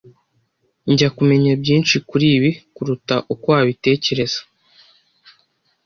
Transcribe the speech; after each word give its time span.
Njya 0.91 1.09
kumenya 1.17 1.51
byinshi 1.61 1.95
kuri 2.09 2.25
ibi 2.37 2.51
kuruta 2.75 3.15
uko 3.33 3.45
wabitekereza. 3.55 4.39